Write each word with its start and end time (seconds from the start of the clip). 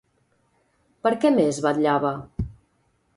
Per 1.07 1.11
què 1.25 1.31
més 1.35 1.59
vetllava? 1.67 2.15